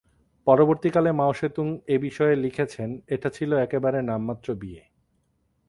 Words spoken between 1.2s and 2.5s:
ৎসে-তুং এবিষয়ে